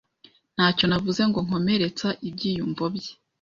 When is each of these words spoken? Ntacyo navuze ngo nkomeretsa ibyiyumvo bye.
Ntacyo 0.55 0.85
navuze 0.87 1.21
ngo 1.29 1.39
nkomeretsa 1.45 2.07
ibyiyumvo 2.27 2.85
bye. 2.95 3.11